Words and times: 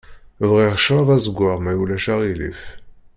Bɣiɣ 0.49 0.73
ccṛab 0.79 1.09
azeggaɣ 1.15 1.57
ma 1.61 1.73
ulac 1.81 2.05
aɣilif. 2.13 2.61